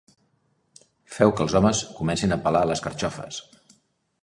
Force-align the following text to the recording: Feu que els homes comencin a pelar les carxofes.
Feu 1.17 1.33
que 1.41 1.45
els 1.45 1.53
homes 1.59 1.83
comencin 1.99 2.35
a 2.37 2.41
pelar 2.47 2.65
les 2.73 2.85
carxofes. 2.89 3.41